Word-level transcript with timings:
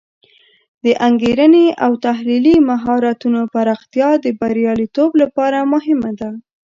د 0.85 0.85
انګیرنې 1.07 1.67
او 1.85 1.91
تحلیلي 2.05 2.55
مهارتونو 2.69 3.41
پراختیا 3.53 4.09
د 4.23 4.25
بریالیتوب 4.39 5.11
لپاره 5.21 5.59
مهمه 5.73 6.11
ده. 6.19 6.31